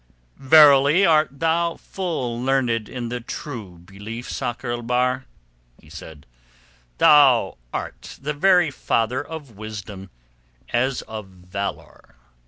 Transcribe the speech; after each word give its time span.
"Verily 0.39 1.05
art 1.05 1.39
thou 1.41 1.75
full 1.77 2.41
learned 2.41 2.89
in 2.89 3.09
the 3.09 3.19
True 3.19 3.77
Belief, 3.77 4.27
Sakr 4.31 4.71
el 4.71 4.81
Bahr," 4.81 5.25
he 5.79 5.91
said. 5.91 6.25
"Thou 6.97 7.59
art 7.71 8.17
the 8.19 8.33
very 8.33 8.71
father 8.71 9.23
of 9.23 9.51
wisdom 9.55 10.09
as 10.69 11.03
of 11.03 11.27
valour." 11.27 12.15